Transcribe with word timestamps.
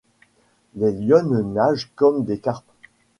Les 0.77 0.91
lionnes 0.93 1.53
nagent 1.53 1.91
comme 1.95 2.25
des 2.25 2.39
carpes. 2.39 2.65